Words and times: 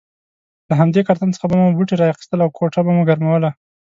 له 0.67 0.73
همدې 0.79 1.01
کارتن 1.07 1.29
څخه 1.35 1.45
به 1.49 1.55
مو 1.59 1.67
بوټي 1.77 1.95
را 1.97 2.05
اخیستل 2.13 2.39
او 2.43 2.53
کوټه 2.57 2.79
به 2.85 2.91
مو 2.95 3.01
ګرموله. 3.09 3.49